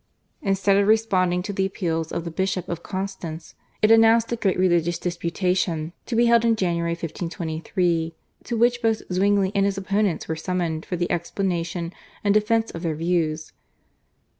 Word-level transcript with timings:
Instead 0.41 0.77
of 0.77 0.87
responding 0.87 1.43
to 1.43 1.53
the 1.53 1.63
appeal 1.67 2.01
of 2.09 2.23
the 2.25 2.31
Bishop 2.31 2.67
of 2.67 2.81
Constance 2.81 3.53
it 3.83 3.91
announced 3.91 4.31
a 4.31 4.35
great 4.35 4.57
religious 4.57 4.97
disputation 4.97 5.93
to 6.07 6.15
be 6.15 6.25
held 6.25 6.43
in 6.43 6.55
January 6.55 6.93
1523, 6.93 8.15
to 8.43 8.57
which 8.57 8.81
both 8.81 9.03
Zwingli 9.13 9.51
and 9.53 9.63
his 9.67 9.77
opponents 9.77 10.27
were 10.27 10.35
summoned 10.35 10.87
for 10.87 10.95
the 10.95 11.11
explanation 11.11 11.93
and 12.23 12.33
defence 12.33 12.71
of 12.71 12.81
their 12.81 12.95
views. 12.95 13.53